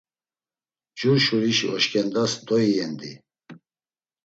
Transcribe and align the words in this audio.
Jur 0.99 1.17
şurişi 1.25 1.67
oşǩendas 1.75 2.33
doiyendi. 2.47 3.11